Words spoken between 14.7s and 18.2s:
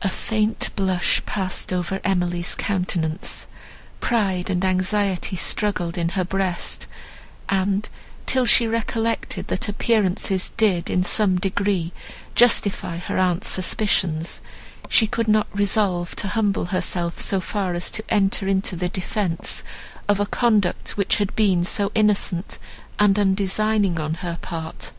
she could not resolve to humble herself so far as to